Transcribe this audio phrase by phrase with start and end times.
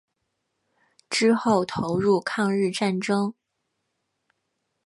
[1.11, 3.35] 之后投入抗日战争。